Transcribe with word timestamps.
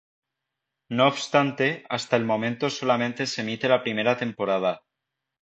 No 0.89 1.05
obstante, 1.07 1.85
hasta 1.87 2.15
el 2.15 2.25
momento 2.25 2.71
solamente 2.71 3.27
se 3.27 3.41
emite 3.41 3.69
la 3.69 3.83
primera 3.83 4.17
temporada. 4.17 4.81